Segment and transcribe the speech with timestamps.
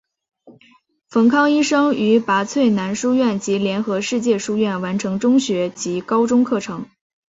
[1.09, 6.89] 冯康医生于拔萃男书院及联合世界书院完成中学及高中课程。